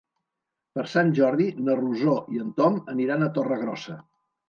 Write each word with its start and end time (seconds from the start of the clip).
Per 0.79 0.85
Sant 0.93 1.11
Jordi 1.19 1.47
na 1.67 1.77
Rosó 1.83 2.17
i 2.39 2.43
en 2.47 2.51
Tom 2.59 2.83
aniran 2.97 3.31
a 3.31 3.33
Torregrossa. 3.41 4.05